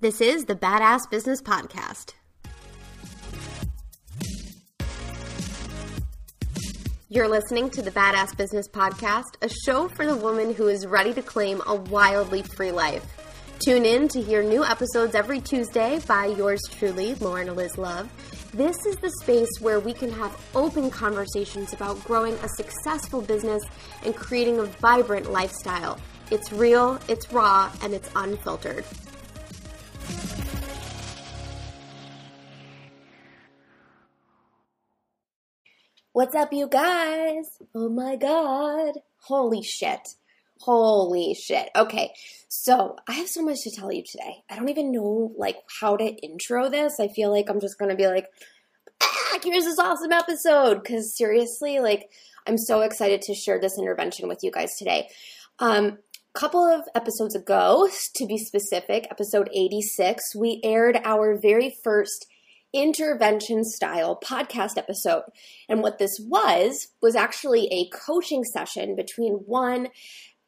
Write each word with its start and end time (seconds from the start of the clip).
This 0.00 0.20
is 0.20 0.44
the 0.44 0.54
Badass 0.54 1.10
Business 1.10 1.42
Podcast. 1.42 2.14
You're 7.08 7.26
listening 7.26 7.68
to 7.70 7.82
the 7.82 7.90
Badass 7.90 8.36
Business 8.36 8.68
Podcast, 8.68 9.34
a 9.42 9.48
show 9.66 9.88
for 9.88 10.06
the 10.06 10.14
woman 10.14 10.54
who 10.54 10.68
is 10.68 10.86
ready 10.86 11.12
to 11.14 11.22
claim 11.22 11.60
a 11.66 11.74
wildly 11.74 12.42
free 12.42 12.70
life. 12.70 13.04
Tune 13.58 13.84
in 13.84 14.06
to 14.10 14.22
hear 14.22 14.40
new 14.40 14.64
episodes 14.64 15.16
every 15.16 15.40
Tuesday 15.40 15.98
by 16.06 16.26
yours 16.26 16.60
truly, 16.78 17.16
Lauren 17.16 17.48
Eliz 17.48 17.76
Love. 17.76 18.08
This 18.54 18.76
is 18.86 18.94
the 18.98 19.10
space 19.22 19.50
where 19.60 19.80
we 19.80 19.92
can 19.92 20.12
have 20.12 20.40
open 20.54 20.90
conversations 20.92 21.72
about 21.72 22.04
growing 22.04 22.34
a 22.34 22.48
successful 22.50 23.20
business 23.20 23.64
and 24.04 24.14
creating 24.14 24.60
a 24.60 24.64
vibrant 24.64 25.32
lifestyle. 25.32 25.98
It's 26.30 26.52
real, 26.52 27.00
it's 27.08 27.32
raw, 27.32 27.72
and 27.82 27.92
it's 27.92 28.10
unfiltered. 28.14 28.84
What's 36.18 36.34
up, 36.34 36.52
you 36.52 36.66
guys? 36.66 37.60
Oh 37.76 37.88
my 37.88 38.16
god. 38.16 38.94
Holy 39.18 39.62
shit. 39.62 40.16
Holy 40.58 41.32
shit. 41.32 41.68
Okay. 41.76 42.12
So, 42.48 42.96
I 43.06 43.12
have 43.12 43.28
so 43.28 43.40
much 43.40 43.62
to 43.62 43.70
tell 43.70 43.92
you 43.92 44.02
today. 44.02 44.42
I 44.50 44.56
don't 44.56 44.68
even 44.68 44.90
know 44.90 45.32
like 45.36 45.58
how 45.80 45.96
to 45.96 46.04
intro 46.04 46.68
this. 46.70 46.98
I 46.98 47.06
feel 47.06 47.30
like 47.30 47.48
I'm 47.48 47.60
just 47.60 47.78
going 47.78 47.92
to 47.92 47.96
be 47.96 48.08
like 48.08 48.26
ah, 49.00 49.38
here's 49.44 49.64
this 49.64 49.78
awesome 49.78 50.10
episode 50.10 50.84
cuz 50.84 51.16
seriously, 51.16 51.78
like 51.78 52.10
I'm 52.48 52.58
so 52.58 52.80
excited 52.80 53.22
to 53.22 53.34
share 53.34 53.60
this 53.60 53.78
intervention 53.78 54.26
with 54.26 54.42
you 54.42 54.50
guys 54.50 54.76
today. 54.76 55.08
Um 55.60 55.98
couple 56.34 56.64
of 56.64 56.82
episodes 56.96 57.36
ago, 57.36 57.88
to 58.14 58.26
be 58.26 58.38
specific, 58.38 59.06
episode 59.08 59.48
86, 59.54 60.34
we 60.34 60.60
aired 60.64 61.00
our 61.04 61.36
very 61.38 61.70
first 61.70 62.26
intervention 62.72 63.64
style 63.64 64.18
podcast 64.22 64.76
episode. 64.76 65.22
And 65.68 65.82
what 65.82 65.98
this 65.98 66.18
was, 66.20 66.88
was 67.00 67.16
actually 67.16 67.66
a 67.72 67.88
coaching 67.96 68.44
session 68.44 68.94
between 68.96 69.34
one 69.46 69.88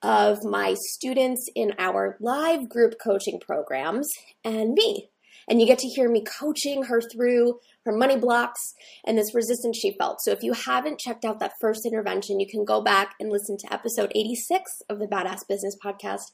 of 0.03 0.44
my 0.44 0.75
students 0.78 1.49
in 1.55 1.72
our 1.78 2.17
live 2.21 2.69
group 2.69 2.94
coaching 3.03 3.39
programs 3.41 4.09
and 4.44 4.72
me. 4.72 5.11
And 5.49 5.61
you 5.61 5.67
get 5.67 5.81
to 5.81 5.89
hear 5.89 6.09
me 6.09 6.22
coaching 6.22 6.84
her 6.84 7.00
through 7.00 7.59
her 7.84 7.93
money 7.93 8.17
blocks 8.17 8.75
and 9.05 9.19
this 9.19 9.34
resistance 9.34 9.78
she 9.78 9.97
felt. 9.99 10.21
So 10.21 10.31
if 10.31 10.43
you 10.43 10.53
haven't 10.53 11.00
checked 11.00 11.25
out 11.25 11.41
that 11.41 11.55
first 11.61 11.84
intervention, 11.84 12.39
you 12.39 12.47
can 12.49 12.65
go 12.65 12.81
back 12.81 13.15
and 13.19 13.31
listen 13.31 13.56
to 13.59 13.73
episode 13.73 14.12
86 14.15 14.71
of 14.89 14.99
the 15.00 15.06
Badass 15.06 15.49
Business 15.49 15.77
Podcast 15.84 16.31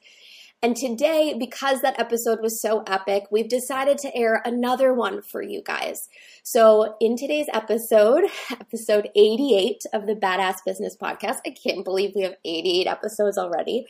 and 0.63 0.75
today, 0.75 1.35
because 1.39 1.83
that 1.83 2.01
episode 2.01 2.41
was 2.41 2.63
so 2.63 2.83
epic, 2.87 3.25
we've 3.31 3.49
decided 3.49 3.99
to 3.99 4.17
air 4.17 4.41
another 4.45 4.95
one 4.95 5.21
for 5.23 5.43
you 5.43 5.63
guys. 5.63 6.09
So, 6.43 6.97
in 7.01 7.17
today's 7.17 7.47
episode, 7.53 8.25
episode 8.51 9.11
88 9.15 9.77
of 9.93 10.07
the 10.07 10.15
Badass 10.15 10.57
Business 10.65 10.97
Podcast, 11.01 11.37
I 11.47 11.55
can't 11.63 11.85
believe 11.85 12.13
we 12.15 12.23
have 12.23 12.37
88 12.45 12.87
episodes 12.87 13.37
already. 13.37 13.87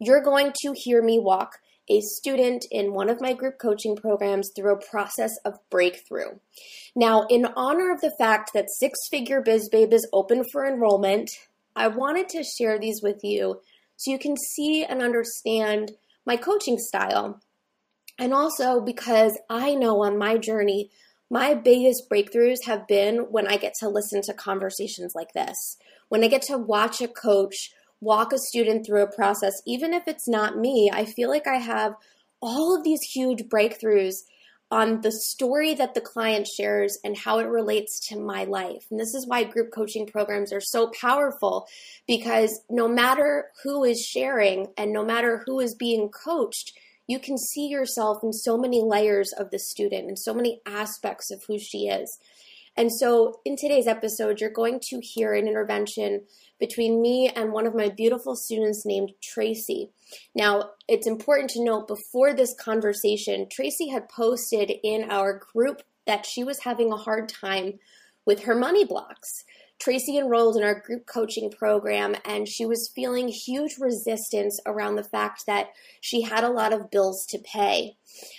You're 0.00 0.22
going 0.22 0.52
to 0.62 0.74
hear 0.74 1.02
me 1.02 1.20
walk 1.20 1.58
a 1.88 2.00
student 2.00 2.64
in 2.70 2.92
one 2.92 3.08
of 3.08 3.20
my 3.20 3.32
group 3.32 3.58
coaching 3.60 3.96
programs 3.96 4.50
through 4.54 4.74
a 4.74 4.90
process 4.90 5.32
of 5.44 5.58
breakthrough. 5.70 6.38
Now, 6.96 7.26
in 7.28 7.46
honor 7.56 7.92
of 7.92 8.00
the 8.00 8.14
fact 8.18 8.50
that 8.54 8.70
Six 8.70 8.98
Figure 9.10 9.40
Biz 9.40 9.68
Babe 9.70 9.92
is 9.92 10.08
open 10.12 10.44
for 10.50 10.66
enrollment, 10.66 11.30
I 11.74 11.88
wanted 11.88 12.28
to 12.30 12.44
share 12.44 12.78
these 12.78 13.00
with 13.02 13.20
you 13.22 13.60
so 14.02 14.10
you 14.10 14.18
can 14.18 14.36
see 14.36 14.84
and 14.84 15.00
understand 15.00 15.92
my 16.26 16.36
coaching 16.36 16.76
style. 16.76 17.40
And 18.18 18.34
also 18.34 18.80
because 18.80 19.38
I 19.48 19.74
know 19.74 20.02
on 20.02 20.18
my 20.18 20.38
journey, 20.38 20.90
my 21.30 21.54
biggest 21.54 22.10
breakthroughs 22.10 22.64
have 22.66 22.88
been 22.88 23.18
when 23.30 23.46
I 23.46 23.56
get 23.56 23.74
to 23.74 23.88
listen 23.88 24.20
to 24.22 24.34
conversations 24.34 25.12
like 25.14 25.32
this, 25.34 25.76
when 26.08 26.24
I 26.24 26.28
get 26.28 26.42
to 26.42 26.58
watch 26.58 27.00
a 27.00 27.06
coach 27.06 27.70
walk 28.00 28.32
a 28.32 28.38
student 28.38 28.84
through 28.84 29.02
a 29.02 29.14
process, 29.14 29.52
even 29.66 29.94
if 29.94 30.08
it's 30.08 30.28
not 30.28 30.58
me, 30.58 30.90
I 30.92 31.04
feel 31.04 31.30
like 31.30 31.46
I 31.46 31.58
have 31.58 31.94
all 32.40 32.76
of 32.76 32.82
these 32.82 33.00
huge 33.02 33.44
breakthroughs 33.44 34.16
on 34.72 35.02
the 35.02 35.12
story 35.12 35.74
that 35.74 35.92
the 35.92 36.00
client 36.00 36.48
shares 36.48 36.98
and 37.04 37.14
how 37.14 37.38
it 37.38 37.46
relates 37.46 38.08
to 38.08 38.18
my 38.18 38.44
life. 38.44 38.86
And 38.90 38.98
this 38.98 39.14
is 39.14 39.26
why 39.26 39.44
group 39.44 39.70
coaching 39.70 40.06
programs 40.06 40.50
are 40.50 40.62
so 40.62 40.90
powerful 40.98 41.66
because 42.08 42.58
no 42.70 42.88
matter 42.88 43.50
who 43.62 43.84
is 43.84 44.00
sharing 44.00 44.68
and 44.78 44.90
no 44.90 45.04
matter 45.04 45.42
who 45.44 45.60
is 45.60 45.74
being 45.74 46.08
coached, 46.08 46.72
you 47.06 47.18
can 47.18 47.36
see 47.36 47.66
yourself 47.68 48.20
in 48.22 48.32
so 48.32 48.56
many 48.56 48.80
layers 48.82 49.30
of 49.34 49.50
the 49.50 49.58
student 49.58 50.08
and 50.08 50.18
so 50.18 50.32
many 50.32 50.62
aspects 50.64 51.30
of 51.30 51.42
who 51.46 51.58
she 51.58 51.88
is. 51.88 52.18
And 52.76 52.90
so, 52.90 53.40
in 53.44 53.56
today's 53.56 53.86
episode, 53.86 54.40
you're 54.40 54.50
going 54.50 54.80
to 54.88 55.00
hear 55.00 55.34
an 55.34 55.46
intervention 55.46 56.22
between 56.58 57.02
me 57.02 57.28
and 57.28 57.52
one 57.52 57.66
of 57.66 57.74
my 57.74 57.90
beautiful 57.90 58.34
students 58.34 58.86
named 58.86 59.12
Tracy. 59.22 59.90
Now, 60.34 60.70
it's 60.88 61.06
important 61.06 61.50
to 61.50 61.64
note 61.64 61.86
before 61.86 62.32
this 62.32 62.54
conversation, 62.54 63.46
Tracy 63.50 63.88
had 63.88 64.08
posted 64.08 64.72
in 64.82 65.10
our 65.10 65.38
group 65.52 65.82
that 66.06 66.24
she 66.24 66.44
was 66.44 66.60
having 66.60 66.92
a 66.92 66.96
hard 66.96 67.28
time 67.28 67.78
with 68.24 68.44
her 68.44 68.54
money 68.54 68.84
blocks. 68.84 69.44
Tracy 69.82 70.16
enrolled 70.16 70.56
in 70.56 70.62
our 70.62 70.78
group 70.78 71.06
coaching 71.06 71.50
program 71.50 72.14
and 72.24 72.46
she 72.46 72.64
was 72.64 72.92
feeling 72.94 73.26
huge 73.26 73.78
resistance 73.80 74.60
around 74.64 74.94
the 74.94 75.02
fact 75.02 75.44
that 75.48 75.70
she 76.00 76.22
had 76.22 76.44
a 76.44 76.50
lot 76.50 76.72
of 76.72 76.88
bills 76.88 77.26
to 77.30 77.38
pay. 77.38 77.96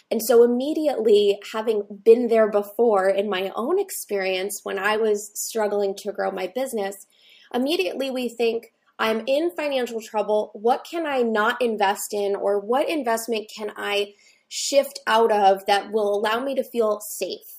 And 0.10 0.22
so, 0.24 0.44
immediately, 0.44 1.40
having 1.52 1.84
been 2.06 2.28
there 2.28 2.50
before 2.50 3.10
in 3.10 3.30
my 3.30 3.52
own 3.58 3.78
experience 3.78 4.62
when 4.64 4.80
I 4.80 4.96
was 4.96 5.32
struggling 5.34 5.96
to 5.98 6.14
grow 6.14 6.32
my 6.32 6.48
business, 6.48 6.96
immediately 7.54 8.10
we 8.10 8.30
think, 8.30 8.72
I'm 8.98 9.24
in 9.28 9.52
financial 9.52 10.00
trouble. 10.00 10.52
What 10.54 10.88
can 10.90 11.06
I 11.06 11.24
not 11.24 11.62
invest 11.62 12.14
in, 12.14 12.38
or 12.38 12.58
what 12.58 12.88
investment 12.88 13.52
can 13.54 13.74
I 13.76 14.14
shift 14.48 15.00
out 15.08 15.32
of 15.32 15.66
that 15.66 15.92
will 15.92 16.16
allow 16.16 16.42
me 16.42 16.56
to 16.56 16.64
feel 16.64 17.02
safe? 17.02 17.58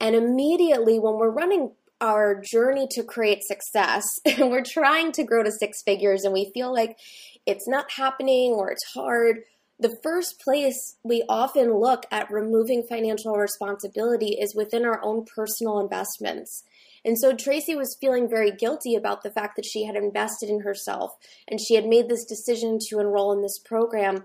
And 0.00 0.16
immediately, 0.16 0.98
when 0.98 1.14
we're 1.14 1.30
running 1.30 1.72
our 2.00 2.40
journey 2.40 2.86
to 2.92 3.02
create 3.02 3.42
success 3.44 4.04
and 4.24 4.50
we're 4.50 4.64
trying 4.64 5.12
to 5.12 5.24
grow 5.24 5.42
to 5.42 5.52
six 5.52 5.82
figures 5.82 6.24
and 6.24 6.32
we 6.32 6.50
feel 6.54 6.72
like 6.72 6.98
it's 7.46 7.68
not 7.68 7.92
happening 7.92 8.52
or 8.52 8.70
it's 8.70 8.84
hard, 8.94 9.38
the 9.78 9.96
first 10.02 10.40
place 10.40 10.96
we 11.02 11.24
often 11.28 11.74
look 11.74 12.04
at 12.10 12.30
removing 12.30 12.84
financial 12.88 13.34
responsibility 13.34 14.36
is 14.40 14.54
within 14.54 14.84
our 14.84 15.02
own 15.02 15.24
personal 15.24 15.80
investments. 15.80 16.62
And 17.04 17.18
so 17.18 17.34
Tracy 17.34 17.74
was 17.74 17.98
feeling 18.00 18.28
very 18.28 18.50
guilty 18.50 18.94
about 18.94 19.22
the 19.22 19.30
fact 19.30 19.56
that 19.56 19.66
she 19.66 19.84
had 19.84 19.96
invested 19.96 20.48
in 20.48 20.60
herself 20.60 21.12
and 21.46 21.60
she 21.60 21.74
had 21.74 21.86
made 21.86 22.08
this 22.08 22.24
decision 22.24 22.78
to 22.88 22.98
enroll 22.98 23.32
in 23.32 23.42
this 23.42 23.58
program. 23.58 24.24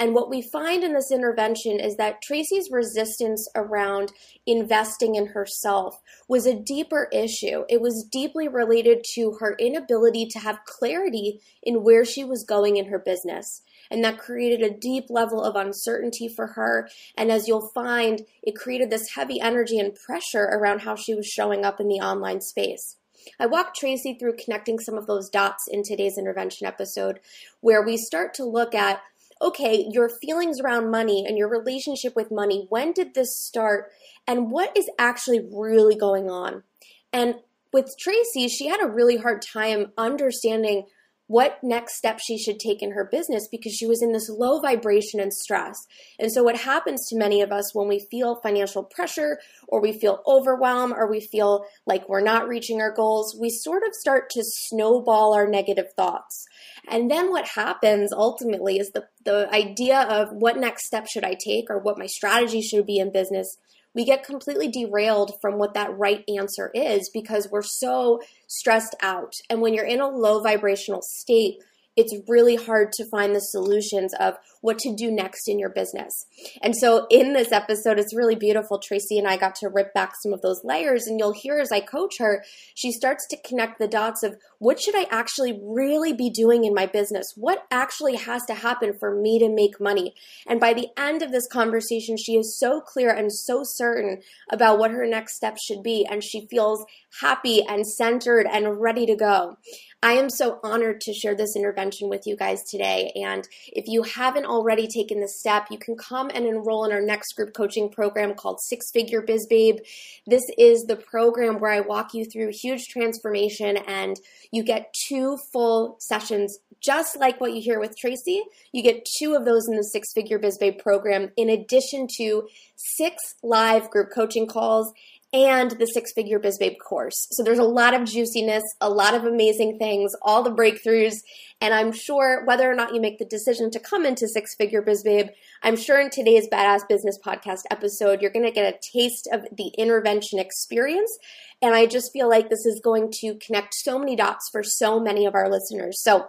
And 0.00 0.14
what 0.14 0.30
we 0.30 0.42
find 0.42 0.84
in 0.84 0.94
this 0.94 1.10
intervention 1.10 1.80
is 1.80 1.96
that 1.96 2.22
Tracy's 2.22 2.70
resistance 2.70 3.48
around 3.56 4.12
investing 4.46 5.16
in 5.16 5.26
herself 5.26 6.00
was 6.28 6.46
a 6.46 6.54
deeper 6.54 7.08
issue. 7.12 7.64
It 7.68 7.80
was 7.80 8.06
deeply 8.10 8.46
related 8.46 9.04
to 9.14 9.38
her 9.40 9.56
inability 9.58 10.26
to 10.30 10.38
have 10.38 10.64
clarity 10.66 11.40
in 11.64 11.82
where 11.82 12.04
she 12.04 12.22
was 12.22 12.44
going 12.44 12.76
in 12.76 12.86
her 12.86 12.98
business. 12.98 13.62
And 13.90 14.04
that 14.04 14.18
created 14.18 14.62
a 14.62 14.78
deep 14.78 15.06
level 15.08 15.42
of 15.42 15.56
uncertainty 15.56 16.28
for 16.28 16.48
her. 16.48 16.88
And 17.16 17.32
as 17.32 17.48
you'll 17.48 17.70
find, 17.74 18.22
it 18.42 18.54
created 18.54 18.90
this 18.90 19.14
heavy 19.16 19.40
energy 19.40 19.80
and 19.80 19.94
pressure 19.94 20.44
around 20.44 20.82
how 20.82 20.94
she 20.94 21.14
was 21.14 21.26
showing 21.26 21.64
up 21.64 21.80
in 21.80 21.88
the 21.88 21.96
online 21.96 22.40
space. 22.40 22.96
I 23.40 23.46
walked 23.46 23.76
Tracy 23.76 24.14
through 24.14 24.36
connecting 24.36 24.78
some 24.78 24.96
of 24.96 25.06
those 25.06 25.28
dots 25.28 25.64
in 25.68 25.82
today's 25.82 26.16
intervention 26.16 26.66
episode, 26.66 27.18
where 27.60 27.82
we 27.82 27.96
start 27.96 28.32
to 28.34 28.44
look 28.44 28.74
at 28.74 29.00
okay, 29.40 29.86
your 29.90 30.08
feelings 30.08 30.60
around 30.60 30.90
money 30.90 31.24
and 31.26 31.38
your 31.38 31.48
relationship 31.48 32.14
with 32.16 32.30
money, 32.30 32.66
when 32.70 32.92
did 32.92 33.14
this 33.14 33.36
start? 33.36 33.90
And 34.26 34.50
what 34.50 34.76
is 34.76 34.90
actually 34.98 35.40
really 35.52 35.96
going 35.96 36.30
on? 36.30 36.64
And 37.12 37.36
with 37.72 37.94
Tracy, 37.98 38.48
she 38.48 38.66
had 38.66 38.82
a 38.82 38.88
really 38.88 39.16
hard 39.16 39.42
time 39.42 39.92
understanding 39.96 40.86
what 41.28 41.58
next 41.62 41.96
step 41.96 42.18
she 42.18 42.36
should 42.36 42.58
take 42.58 42.82
in 42.82 42.92
her 42.92 43.04
business 43.04 43.46
because 43.48 43.72
she 43.72 43.86
was 43.86 44.02
in 44.02 44.12
this 44.12 44.28
low 44.28 44.60
vibration 44.60 45.20
and 45.20 45.32
stress. 45.32 45.86
And 46.18 46.32
so, 46.32 46.42
what 46.42 46.56
happens 46.56 47.06
to 47.08 47.16
many 47.16 47.42
of 47.42 47.52
us 47.52 47.74
when 47.74 47.86
we 47.86 48.06
feel 48.10 48.40
financial 48.40 48.82
pressure 48.82 49.38
or 49.68 49.80
we 49.80 49.92
feel 49.92 50.22
overwhelmed 50.26 50.94
or 50.96 51.08
we 51.08 51.20
feel 51.20 51.64
like 51.86 52.08
we're 52.08 52.20
not 52.20 52.48
reaching 52.48 52.80
our 52.80 52.92
goals, 52.92 53.36
we 53.38 53.50
sort 53.50 53.82
of 53.86 53.94
start 53.94 54.30
to 54.30 54.42
snowball 54.42 55.34
our 55.34 55.46
negative 55.46 55.92
thoughts. 55.94 56.46
And 56.90 57.10
then 57.10 57.30
what 57.30 57.48
happens 57.48 58.12
ultimately 58.12 58.78
is 58.78 58.90
the, 58.90 59.06
the 59.24 59.48
idea 59.52 60.00
of 60.00 60.32
what 60.32 60.56
next 60.56 60.86
step 60.86 61.06
should 61.06 61.24
I 61.24 61.34
take 61.34 61.66
or 61.68 61.78
what 61.78 61.98
my 61.98 62.06
strategy 62.06 62.62
should 62.62 62.86
be 62.86 62.98
in 62.98 63.12
business 63.12 63.58
we 63.98 64.04
get 64.04 64.22
completely 64.22 64.68
derailed 64.68 65.32
from 65.40 65.58
what 65.58 65.74
that 65.74 65.98
right 65.98 66.22
answer 66.28 66.70
is 66.72 67.10
because 67.12 67.48
we're 67.50 67.64
so 67.64 68.20
stressed 68.46 68.94
out. 69.02 69.32
And 69.50 69.60
when 69.60 69.74
you're 69.74 69.84
in 69.84 70.00
a 70.00 70.06
low 70.06 70.40
vibrational 70.40 71.02
state, 71.02 71.56
it's 71.98 72.14
really 72.28 72.54
hard 72.54 72.92
to 72.92 73.04
find 73.10 73.34
the 73.34 73.40
solutions 73.40 74.14
of 74.20 74.36
what 74.60 74.78
to 74.78 74.94
do 74.94 75.10
next 75.10 75.48
in 75.48 75.58
your 75.58 75.68
business. 75.68 76.26
And 76.62 76.74
so 76.76 77.06
in 77.10 77.32
this 77.32 77.50
episode, 77.50 77.98
it's 77.98 78.14
really 78.14 78.36
beautiful. 78.36 78.78
Tracy 78.78 79.18
and 79.18 79.26
I 79.26 79.36
got 79.36 79.56
to 79.56 79.68
rip 79.68 79.92
back 79.94 80.12
some 80.22 80.32
of 80.32 80.40
those 80.40 80.62
layers, 80.62 81.08
and 81.08 81.18
you'll 81.18 81.34
hear 81.34 81.58
as 81.58 81.72
I 81.72 81.80
coach 81.80 82.14
her, 82.20 82.44
she 82.74 82.92
starts 82.92 83.26
to 83.30 83.36
connect 83.44 83.80
the 83.80 83.88
dots 83.88 84.22
of 84.22 84.36
what 84.60 84.80
should 84.80 84.96
I 84.96 85.06
actually 85.10 85.60
really 85.60 86.12
be 86.12 86.30
doing 86.30 86.64
in 86.64 86.72
my 86.72 86.86
business? 86.86 87.26
What 87.34 87.64
actually 87.70 88.16
has 88.16 88.44
to 88.46 88.54
happen 88.54 88.94
for 88.98 89.20
me 89.20 89.40
to 89.40 89.48
make 89.48 89.80
money? 89.80 90.14
And 90.46 90.60
by 90.60 90.74
the 90.74 90.88
end 90.96 91.22
of 91.22 91.32
this 91.32 91.48
conversation, 91.48 92.16
she 92.16 92.36
is 92.36 92.58
so 92.58 92.80
clear 92.80 93.10
and 93.10 93.32
so 93.32 93.62
certain 93.64 94.22
about 94.50 94.78
what 94.78 94.92
her 94.92 95.06
next 95.06 95.36
steps 95.36 95.64
should 95.64 95.82
be, 95.82 96.06
and 96.08 96.22
she 96.22 96.46
feels 96.48 96.84
happy 97.20 97.62
and 97.66 97.86
centered 97.86 98.46
and 98.46 98.80
ready 98.80 99.06
to 99.06 99.16
go. 99.16 99.56
I 100.02 100.12
am 100.12 100.30
so 100.30 100.60
honored 100.62 101.00
to 101.02 101.12
share 101.12 101.34
this 101.34 101.56
intervention 101.56 102.08
with 102.08 102.24
you 102.24 102.36
guys 102.36 102.62
today. 102.62 103.10
And 103.16 103.48
if 103.66 103.88
you 103.88 104.04
haven't 104.04 104.46
already 104.46 104.86
taken 104.86 105.20
this 105.20 105.40
step, 105.40 105.66
you 105.70 105.78
can 105.78 105.96
come 105.96 106.30
and 106.32 106.46
enroll 106.46 106.84
in 106.84 106.92
our 106.92 107.00
next 107.00 107.34
group 107.34 107.52
coaching 107.52 107.90
program 107.90 108.34
called 108.34 108.60
Six 108.60 108.92
Figure 108.92 109.22
Biz 109.22 109.46
Babe. 109.48 109.78
This 110.26 110.44
is 110.56 110.84
the 110.84 110.96
program 110.96 111.58
where 111.58 111.72
I 111.72 111.80
walk 111.80 112.14
you 112.14 112.24
through 112.24 112.52
huge 112.52 112.86
transformation 112.86 113.76
and 113.76 114.16
you 114.52 114.62
get 114.62 114.94
two 115.08 115.36
full 115.52 115.96
sessions 115.98 116.58
just 116.80 117.18
like 117.18 117.40
what 117.40 117.52
you 117.54 117.60
hear 117.60 117.80
with 117.80 117.96
Tracy. 117.98 118.42
You 118.72 118.82
get 118.82 119.04
two 119.18 119.34
of 119.34 119.44
those 119.44 119.66
in 119.68 119.76
the 119.76 119.82
Six 119.82 120.12
Figure 120.12 120.38
Biz 120.38 120.58
Babe 120.58 120.78
program, 120.78 121.30
in 121.36 121.48
addition 121.48 122.06
to 122.18 122.48
six 122.76 123.34
live 123.42 123.90
group 123.90 124.10
coaching 124.14 124.46
calls 124.46 124.92
and 125.32 125.72
the 125.72 125.86
Six 125.86 126.12
Figure 126.14 126.38
Biz 126.38 126.58
Babe 126.58 126.78
course. 126.78 127.28
So 127.32 127.42
there's 127.42 127.58
a 127.58 127.64
lot 127.64 127.94
of 127.94 128.04
juiciness, 128.04 128.62
a 128.80 128.88
lot 128.88 129.14
of 129.14 129.24
amazing 129.24 129.78
things, 129.78 130.12
all 130.22 130.42
the 130.42 130.50
breakthroughs. 130.50 131.16
And 131.60 131.74
I'm 131.74 131.92
sure 131.92 132.44
whether 132.46 132.70
or 132.70 132.74
not 132.74 132.94
you 132.94 133.00
make 133.00 133.18
the 133.18 133.24
decision 133.24 133.70
to 133.72 133.80
come 133.80 134.06
into 134.06 134.28
Six 134.28 134.54
Figure 134.56 134.80
Biz 134.80 135.02
Babe, 135.02 135.26
I'm 135.62 135.76
sure 135.76 136.00
in 136.00 136.10
today's 136.10 136.48
Badass 136.48 136.88
Business 136.88 137.18
Podcast 137.22 137.62
episode, 137.70 138.22
you're 138.22 138.30
going 138.30 138.46
to 138.46 138.52
get 138.52 138.72
a 138.72 138.78
taste 138.92 139.28
of 139.32 139.46
the 139.56 139.68
intervention 139.76 140.38
experience. 140.38 141.18
And 141.60 141.74
I 141.74 141.86
just 141.86 142.12
feel 142.12 142.28
like 142.28 142.48
this 142.48 142.64
is 142.64 142.80
going 142.82 143.10
to 143.20 143.34
connect 143.34 143.74
so 143.74 143.98
many 143.98 144.16
dots 144.16 144.48
for 144.50 144.62
so 144.62 145.00
many 145.00 145.26
of 145.26 145.34
our 145.34 145.50
listeners. 145.50 146.02
So 146.02 146.28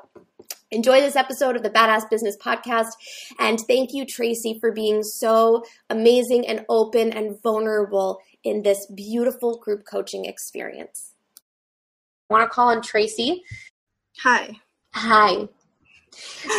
Enjoy 0.72 1.02
this 1.02 1.16
episode 1.16 1.56
of 1.56 1.64
the 1.64 1.70
Badass 1.70 2.10
Business 2.10 2.38
Podcast. 2.38 2.92
And 3.40 3.60
thank 3.62 3.92
you, 3.92 4.06
Tracy, 4.06 4.60
for 4.60 4.72
being 4.72 5.02
so 5.02 5.64
amazing 5.90 6.46
and 6.48 6.64
open 6.70 7.12
and 7.12 7.42
vulnerable 7.42 8.20
in 8.44 8.62
this 8.62 8.86
beautiful 8.94 9.58
group 9.58 9.84
coaching 9.90 10.26
experience. 10.26 11.16
I 12.30 12.34
want 12.36 12.50
to 12.50 12.54
call 12.54 12.70
on 12.70 12.84
Tracy. 12.84 13.44
Hi. 14.20 14.52
Hi. 14.94 15.48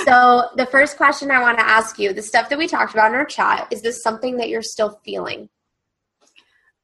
So, 0.04 0.48
the 0.56 0.66
first 0.66 0.96
question 0.96 1.30
I 1.30 1.40
want 1.40 1.58
to 1.58 1.64
ask 1.64 1.98
you 1.98 2.12
the 2.12 2.22
stuff 2.22 2.48
that 2.48 2.58
we 2.58 2.66
talked 2.66 2.94
about 2.94 3.10
in 3.10 3.16
our 3.16 3.24
chat, 3.24 3.68
is 3.70 3.82
this 3.82 4.02
something 4.02 4.36
that 4.38 4.48
you're 4.48 4.62
still 4.62 5.00
feeling? 5.04 5.48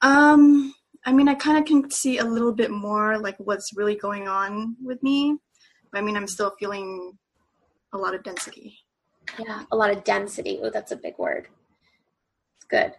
Um, 0.03 0.75
I 1.05 1.13
mean, 1.13 1.29
I 1.29 1.35
kind 1.35 1.59
of 1.59 1.65
can 1.65 1.91
see 1.91 2.19
a 2.19 2.25
little 2.25 2.53
bit 2.53 2.71
more 2.71 3.19
like 3.19 3.37
what's 3.39 3.77
really 3.77 3.97
going 3.97 4.29
on 4.29 4.77
with 4.83 5.03
me. 5.03 5.39
I 5.95 6.01
mean, 6.01 6.17
I'm 6.17 6.27
still 6.27 6.53
feeling 6.59 7.17
a 7.93 7.99
lot 7.99 8.15
of 8.15 8.23
density. 8.23 8.79
Yeah, 9.39 9.63
a 9.73 9.77
lot 9.77 9.91
of 9.91 10.05
density. 10.05 10.61
Oh, 10.63 10.71
that's 10.71 10.93
a 10.93 10.97
big 10.97 11.19
word. 11.19 11.49
It's 12.57 12.67
good. 12.67 12.93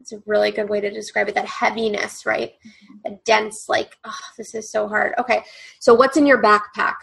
It's 0.00 0.12
a 0.12 0.22
really 0.26 0.50
good 0.50 0.68
way 0.68 0.80
to 0.80 0.90
describe 0.90 1.28
it. 1.28 1.34
That 1.34 1.46
heaviness, 1.46 2.26
right? 2.26 2.52
Mm-hmm. 2.66 3.12
A 3.12 3.16
dense, 3.24 3.68
like, 3.68 3.96
oh, 4.04 4.18
this 4.36 4.54
is 4.54 4.70
so 4.70 4.88
hard. 4.88 5.14
Okay, 5.18 5.44
so 5.80 5.94
what's 5.94 6.16
in 6.16 6.26
your 6.26 6.42
backpack? 6.42 6.96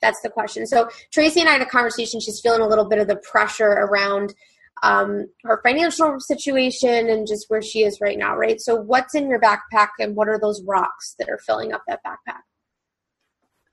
That's 0.00 0.20
the 0.22 0.30
question. 0.30 0.66
So 0.66 0.88
Tracy 1.12 1.40
and 1.40 1.48
I 1.48 1.52
had 1.52 1.62
a 1.62 1.66
conversation. 1.66 2.20
She's 2.20 2.40
feeling 2.40 2.60
a 2.60 2.68
little 2.68 2.88
bit 2.88 2.98
of 2.98 3.08
the 3.08 3.16
pressure 3.16 3.68
around 3.68 4.34
um, 4.82 5.26
her 5.42 5.60
financial 5.62 6.20
situation 6.20 7.10
and 7.10 7.26
just 7.26 7.46
where 7.48 7.62
she 7.62 7.82
is 7.82 8.00
right 8.00 8.16
now, 8.16 8.36
right? 8.36 8.60
So 8.60 8.76
what's 8.76 9.14
in 9.14 9.28
your 9.28 9.40
backpack 9.40 9.88
and 9.98 10.14
what 10.14 10.28
are 10.28 10.38
those 10.38 10.62
rocks 10.62 11.16
that 11.18 11.28
are 11.28 11.38
filling 11.38 11.72
up 11.72 11.82
that 11.88 12.00
backpack? 12.06 12.40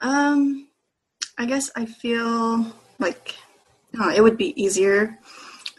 Um, 0.01 0.67
I 1.37 1.45
guess 1.45 1.69
I 1.75 1.85
feel 1.85 2.73
like 2.99 3.35
uh, 3.99 4.13
it 4.15 4.21
would 4.21 4.37
be 4.37 4.59
easier 4.61 5.19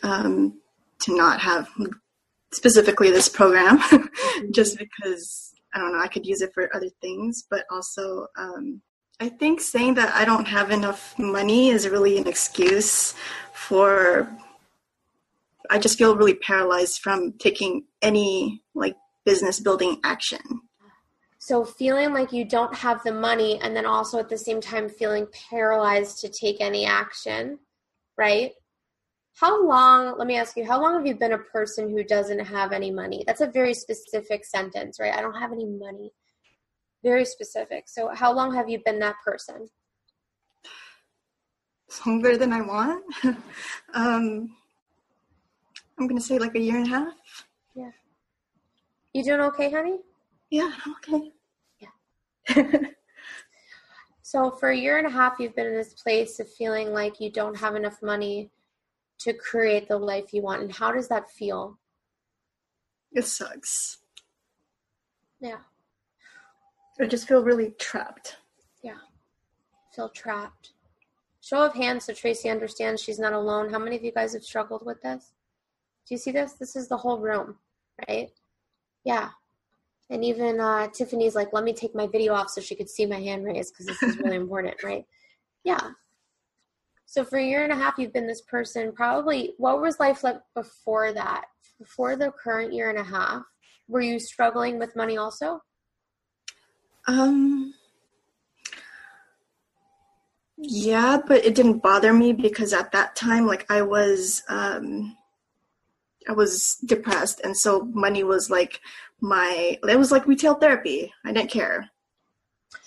um, 0.03 0.61
to 1.01 1.17
not 1.17 1.41
have 1.41 1.69
specifically 2.53 3.11
this 3.11 3.29
program 3.29 3.79
just 4.55 4.79
because 4.79 5.55
I 5.75 5.79
don't 5.79 5.93
know, 5.93 6.01
I 6.01 6.09
could 6.09 6.27
use 6.27 6.41
it 6.41 6.53
for 6.55 6.75
other 6.75 6.89
things, 7.03 7.45
but 7.51 7.65
also 7.71 8.27
um, 8.39 8.81
I 9.21 9.29
think 9.29 9.61
saying 9.61 9.95
that 9.95 10.15
I 10.15 10.25
don't 10.25 10.47
have 10.47 10.71
enough 10.71 11.19
money 11.19 11.71
is 11.71 11.89
really 11.89 12.19
an 12.19 12.27
excuse 12.27 13.15
for. 13.53 14.31
I 15.69 15.79
just 15.79 15.99
feel 15.99 16.17
really 16.17 16.35
paralyzed 16.35 17.01
from 17.01 17.33
taking 17.39 17.85
any 18.01 18.63
like 18.75 18.95
business 19.25 19.59
building 19.59 20.01
action. 20.05 20.41
So 21.47 21.65
feeling 21.65 22.13
like 22.13 22.33
you 22.33 22.45
don't 22.45 22.75
have 22.75 23.05
the 23.05 23.13
money 23.13 23.61
and 23.63 23.77
then 23.77 23.87
also 23.87 24.19
at 24.19 24.29
the 24.29 24.37
same 24.37 24.61
time 24.61 24.89
feeling 24.89 25.29
paralyzed 25.49 26.19
to 26.23 26.29
take 26.29 26.61
any 26.61 26.85
action, 26.87 27.61
right? 28.19 28.51
How 29.35 29.65
long, 29.65 30.19
let 30.19 30.27
me 30.27 30.37
ask 30.37 30.57
you, 30.57 30.67
how 30.67 30.83
long 30.83 30.95
have 30.95 31.07
you 31.07 31.15
been 31.15 31.35
a 31.35 31.39
person 31.39 31.89
who 31.89 32.03
doesn't 32.03 32.41
have 32.41 32.73
any 32.73 32.91
money? 32.91 33.23
That's 33.29 33.43
a 33.43 33.47
very 33.47 33.75
specific 33.75 34.45
sentence, 34.45 34.99
right? 34.99 35.15
I 35.15 35.21
don't 35.21 35.39
have 35.39 35.53
any 35.53 35.67
money. 35.67 36.11
Very 37.05 37.25
specific. 37.25 37.85
So, 37.87 38.11
how 38.13 38.33
long 38.33 38.53
have 38.53 38.69
you 38.69 38.81
been 38.85 38.99
that 38.99 39.15
person? 39.25 39.69
Longer 42.05 42.37
than 42.37 42.53
I 42.53 42.63
want. 42.63 43.05
um, 43.95 44.57
I'm 45.97 46.09
going 46.09 46.19
to 46.19 46.27
say 46.27 46.41
like 46.41 46.57
a 46.57 46.61
year 46.61 46.79
and 46.79 46.87
a 46.87 46.91
half. 46.91 47.47
Yeah. 47.77 47.93
You 49.13 49.23
doing 49.23 49.41
okay, 49.43 49.71
honey? 49.71 50.01
Yeah, 50.51 50.73
I'm 50.85 50.95
okay. 50.95 51.31
So, 54.27 54.51
for 54.51 54.71
a 54.71 54.77
year 54.77 54.99
and 54.99 55.07
a 55.07 55.11
half, 55.11 55.37
you've 55.39 55.55
been 55.55 55.69
in 55.69 55.77
this 55.77 55.95
place 55.95 56.41
of 56.41 56.53
feeling 56.53 56.93
like 56.93 57.21
you 57.21 57.31
don't 57.31 57.57
have 57.57 57.77
enough 57.77 58.03
money 58.03 58.51
to 59.21 59.33
create 59.33 59.87
the 59.87 59.97
life 59.97 60.35
you 60.35 60.43
want. 60.43 60.63
And 60.63 60.73
how 60.73 60.91
does 60.91 61.07
that 61.07 61.31
feel? 61.31 61.79
It 63.13 63.25
sucks. 63.25 63.99
Yeah. 65.39 65.59
I 67.01 67.07
just 67.07 67.29
feel 67.29 67.45
really 67.45 67.75
trapped. 67.79 68.39
Yeah. 68.83 68.99
Feel 69.95 70.09
trapped. 70.09 70.73
Show 71.41 71.65
of 71.65 71.75
hands 71.75 72.07
so 72.07 72.13
Tracy 72.13 72.51
understands 72.51 73.01
she's 73.01 73.21
not 73.21 73.33
alone. 73.33 73.71
How 73.71 73.79
many 73.79 73.95
of 73.95 74.03
you 74.03 74.11
guys 74.11 74.33
have 74.33 74.43
struggled 74.43 74.85
with 74.85 75.01
this? 75.03 75.35
Do 76.09 76.15
you 76.15 76.19
see 76.19 76.33
this? 76.33 76.55
This 76.55 76.75
is 76.75 76.89
the 76.89 76.97
whole 76.97 77.21
room, 77.21 77.55
right? 78.09 78.31
Yeah. 79.05 79.29
And 80.11 80.25
even 80.25 80.61
uh, 80.61 80.89
Tiffany's 80.89 81.35
like, 81.35 81.53
let 81.53 81.65
me 81.65 81.73
take 81.73 81.95
my 81.95 82.07
video 82.07 82.33
off 82.33 82.51
so 82.51 82.61
she 82.61 82.77
could 82.77 82.89
see 82.89 83.07
my 83.07 83.19
hand 83.19 83.45
raised 83.45 83.73
because 83.73 83.87
this 83.87 84.03
is 84.03 84.19
really 84.19 84.37
important, 84.45 84.83
right? 84.85 85.05
Yeah. 85.65 85.81
So 87.07 87.25
for 87.25 87.39
a 87.39 87.45
year 87.45 87.65
and 87.65 87.73
a 87.73 87.77
half, 87.77 87.95
you've 87.99 88.13
been 88.13 88.27
this 88.27 88.43
person. 88.43 88.93
Probably, 88.93 89.55
what 89.59 89.81
was 89.81 89.99
life 89.99 90.23
like 90.23 90.39
before 90.55 91.13
that? 91.13 91.47
Before 91.79 92.17
the 92.17 92.31
current 92.31 92.73
year 92.73 92.91
and 92.91 92.99
a 92.99 93.05
half, 93.05 93.43
were 93.89 94.01
you 94.01 94.19
struggling 94.19 94.79
with 94.79 94.97
money 94.97 95.17
also? 95.17 95.61
Um, 97.09 97.75
Yeah, 100.59 101.19
but 101.27 101.45
it 101.45 101.55
didn't 101.55 101.83
bother 101.83 102.13
me 102.13 102.33
because 102.33 102.73
at 102.73 102.93
that 102.93 103.15
time, 103.15 103.47
like 103.47 103.71
I 103.71 103.83
was, 103.83 104.43
um, 104.49 105.17
I 106.29 106.33
was 106.33 106.77
depressed, 106.85 107.41
and 107.45 107.57
so 107.57 107.83
money 107.93 108.25
was 108.25 108.51
like 108.51 108.81
my. 109.21 109.79
It 109.89 109.99
was 109.99 110.11
like 110.13 110.27
retail 110.27 110.55
therapy. 110.55 111.13
I 111.25 111.33
didn't 111.33 111.51
care. 111.51 111.91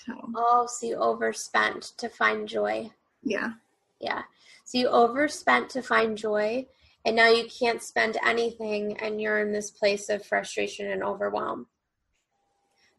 So 0.05 0.13
Oh, 0.35 0.67
so 0.67 0.87
you 0.87 0.95
overspent 0.97 1.93
to 1.97 2.09
find 2.09 2.47
joy. 2.47 2.91
yeah, 3.23 3.53
Yeah. 3.99 4.23
So 4.65 4.77
you 4.77 4.87
overspent 4.87 5.69
to 5.71 5.81
find 5.81 6.17
joy, 6.17 6.67
and 7.05 7.15
now 7.15 7.29
you 7.29 7.47
can't 7.47 7.81
spend 7.81 8.17
anything, 8.25 8.97
and 8.97 9.19
you're 9.21 9.39
in 9.39 9.51
this 9.51 9.71
place 9.71 10.09
of 10.09 10.25
frustration 10.25 10.91
and 10.91 11.03
overwhelm. 11.03 11.67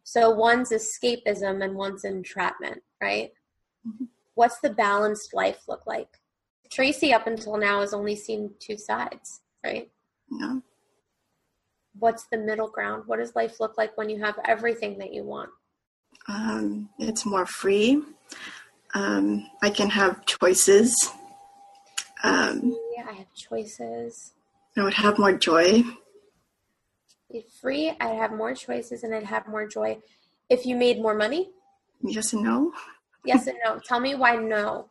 So 0.03 0.31
one's 0.31 0.71
escapism 0.71 1.63
and 1.63 1.77
one's 1.77 2.05
entrapment, 2.05 2.83
right? 3.01 3.33
Mhm. 3.87 4.09
What's 4.35 4.59
the 4.61 4.71
balanced 4.71 5.33
life 5.35 5.69
look 5.69 5.87
like? 5.87 6.21
Tracy, 6.71 7.13
up 7.13 7.27
until 7.27 7.57
now, 7.57 7.81
has 7.81 7.93
only 7.95 8.17
seen 8.17 8.55
two 8.59 8.77
sides, 8.79 9.43
right? 9.65 9.91
Yeah. 10.31 10.59
What's 11.99 12.25
the 12.31 12.39
middle 12.39 12.69
ground? 12.69 13.05
What 13.07 13.19
does 13.19 13.35
life 13.35 13.59
look 13.61 13.77
like 13.77 13.97
when 13.99 14.09
you 14.09 14.23
have 14.23 14.39
everything 14.47 14.99
that 14.99 15.13
you 15.13 15.25
want? 15.25 15.51
Um, 16.29 16.89
it's 16.99 17.27
more 17.27 17.47
free. 17.47 18.03
Um, 18.95 19.47
I 19.63 19.71
can 19.71 19.91
have 19.91 20.25
choices. 20.27 20.95
Um, 22.23 22.77
Yeah, 22.97 23.07
I 23.09 23.13
have 23.13 23.33
choices. 23.35 24.33
I 24.77 24.85
would 24.85 24.95
have 24.95 25.19
more 25.19 25.33
joy. 25.33 25.83
Be 27.31 27.45
free, 27.61 27.91
I'd 28.01 28.17
have 28.17 28.33
more 28.33 28.55
choices 28.55 29.03
and 29.05 29.15
I'd 29.15 29.25
have 29.25 29.47
more 29.49 29.67
joy. 29.67 29.99
If 30.49 30.67
you 30.67 30.75
made 30.77 31.01
more 31.01 31.15
money, 31.15 31.51
Yes 32.03 32.33
and 32.33 32.43
no. 32.43 32.73
yes 33.25 33.47
and 33.47 33.57
no. 33.65 33.79
Tell 33.79 34.01
me 34.01 34.15
why 34.15 34.37
no. 34.37 34.89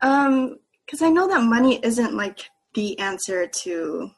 Um, 0.00 0.58
because 0.84 1.00
I 1.02 1.10
know 1.10 1.28
that 1.28 1.42
money 1.42 1.78
isn't 1.82 2.14
like 2.14 2.50
the 2.74 2.98
answer 2.98 3.46
to 3.46 4.10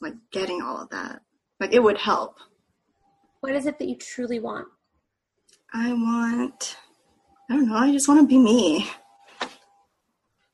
like 0.00 0.14
getting 0.32 0.62
all 0.62 0.82
of 0.82 0.90
that. 0.90 1.22
Like 1.58 1.72
it 1.72 1.82
would 1.82 1.98
help. 1.98 2.38
What 3.40 3.54
is 3.54 3.66
it 3.66 3.78
that 3.78 3.88
you 3.88 3.96
truly 3.96 4.40
want? 4.40 4.68
I 5.72 5.92
want. 5.92 6.76
I 7.48 7.54
don't 7.54 7.68
know. 7.68 7.76
I 7.76 7.92
just 7.92 8.08
want 8.08 8.20
to 8.20 8.26
be 8.26 8.38
me. 8.38 8.90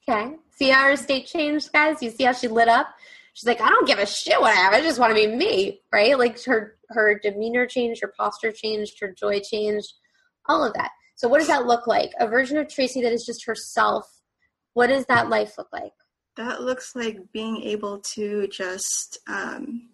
Okay. 0.08 0.36
See 0.50 0.70
how 0.70 0.84
her 0.84 0.96
state 0.96 1.26
changed, 1.26 1.72
guys? 1.72 2.02
You 2.02 2.10
see 2.10 2.24
how 2.24 2.32
she 2.32 2.48
lit 2.48 2.68
up? 2.68 2.88
She's 3.34 3.46
like, 3.46 3.60
I 3.60 3.68
don't 3.68 3.86
give 3.86 3.98
a 3.98 4.06
shit 4.06 4.40
what 4.40 4.52
I 4.52 4.60
have. 4.60 4.72
I 4.72 4.80
just 4.80 4.98
want 4.98 5.10
to 5.10 5.14
be 5.14 5.26
me, 5.26 5.82
right? 5.92 6.18
Like 6.18 6.42
her 6.44 6.76
her 6.88 7.18
demeanor 7.18 7.66
changed, 7.66 8.00
her 8.02 8.12
posture 8.16 8.52
changed, 8.52 8.98
her 9.00 9.12
joy 9.12 9.40
changed, 9.40 9.92
all 10.46 10.64
of 10.64 10.72
that. 10.74 10.90
So 11.16 11.28
what 11.28 11.38
does 11.38 11.48
that 11.48 11.66
look 11.66 11.86
like? 11.86 12.12
A 12.18 12.26
version 12.26 12.56
of 12.56 12.68
Tracy 12.68 13.02
that 13.02 13.12
is 13.12 13.26
just 13.26 13.44
herself. 13.46 14.06
What 14.74 14.88
does 14.88 15.06
that 15.06 15.28
life 15.28 15.58
look 15.58 15.68
like? 15.72 15.92
That 16.36 16.62
looks 16.62 16.94
like 16.94 17.18
being 17.32 17.62
able 17.62 18.00
to 18.14 18.46
just 18.48 19.18
um, 19.28 19.88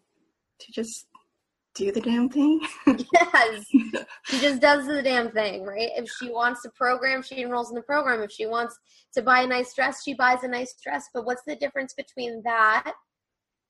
to 0.58 0.72
just 0.72 1.06
do 1.74 1.90
the 1.90 2.00
damn 2.00 2.28
thing. 2.28 2.60
Yes. 3.12 3.64
she 4.24 4.40
just 4.40 4.60
does 4.60 4.86
the 4.86 5.02
damn 5.02 5.30
thing, 5.30 5.64
right? 5.64 5.90
If 5.96 6.06
she 6.18 6.30
wants 6.30 6.62
to 6.62 6.70
program, 6.70 7.22
she 7.22 7.42
enrolls 7.42 7.70
in 7.70 7.74
the 7.74 7.82
program. 7.82 8.20
If 8.22 8.30
she 8.32 8.46
wants 8.46 8.76
to 9.14 9.22
buy 9.22 9.42
a 9.42 9.46
nice 9.46 9.74
dress, 9.74 10.02
she 10.04 10.14
buys 10.14 10.42
a 10.42 10.48
nice 10.48 10.74
dress. 10.82 11.04
But 11.14 11.24
what's 11.24 11.42
the 11.46 11.56
difference 11.56 11.94
between 11.94 12.42
that 12.44 12.92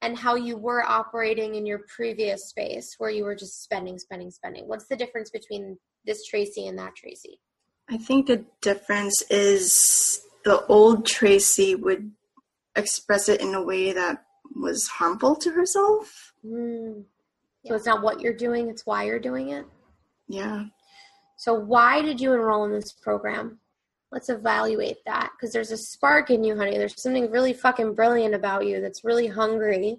and 0.00 0.19
how 0.19 0.35
you 0.35 0.57
were 0.57 0.83
operating 0.83 1.55
in 1.55 1.64
your 1.64 1.83
previous 1.95 2.49
space 2.49 2.95
where 2.99 3.11
you 3.11 3.25
were 3.25 3.37
just 3.37 3.62
spending, 3.62 3.99
spending, 3.99 4.31
spending? 4.31 4.67
What's 4.67 4.87
the 4.88 4.97
difference 4.97 5.31
between 5.31 5.79
this 6.05 6.26
Tracy 6.26 6.67
and 6.67 6.79
that 6.79 6.97
Tracy? 6.97 7.41
I 7.88 7.99
think 7.99 8.26
the 8.26 8.45
difference 8.61 9.23
is 9.31 10.23
the 10.45 10.64
old 10.67 11.07
Tracy 11.07 11.75
would 11.75 12.11
express 12.76 13.29
it 13.29 13.41
in 13.41 13.55
a 13.55 13.62
way 13.62 13.93
that 13.93 14.25
was 14.55 14.87
harmful 14.88 15.37
to 15.37 15.50
herself. 15.50 16.33
Mm. 16.45 17.05
So 17.67 17.75
it's 17.75 17.87
not 17.87 18.02
what 18.02 18.21
you're 18.21 18.33
doing, 18.33 18.69
it's 18.69 18.87
why 18.87 19.05
you're 19.05 19.21
doing 19.21 19.50
it. 19.50 19.64
Yeah. 20.29 20.64
So, 21.37 21.55
why 21.55 22.02
did 22.02 22.21
you 22.21 22.33
enroll 22.33 22.64
in 22.64 22.73
this 22.73 22.93
program? 22.93 23.59
Let's 24.11 24.29
evaluate 24.29 24.99
that 25.07 25.31
because 25.33 25.52
there's 25.52 25.73
a 25.73 25.76
spark 25.76 26.31
in 26.31 26.45
you, 26.45 26.57
honey. 26.57 26.76
There's 26.76 27.00
something 27.00 27.31
really 27.31 27.52
fucking 27.52 27.95
brilliant 27.95 28.35
about 28.35 28.67
you 28.67 28.81
that's 28.81 29.05
really 29.05 29.26
hungry 29.26 29.99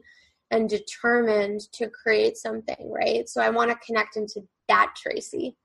and 0.51 0.69
determined 0.69 1.61
to 1.73 1.89
create 1.89 2.37
something, 2.37 2.91
right? 2.91 3.27
So, 3.27 3.41
I 3.41 3.49
want 3.49 3.71
to 3.71 3.85
connect 3.85 4.17
into 4.17 4.41
that 4.67 4.93
Tracy, 4.95 5.55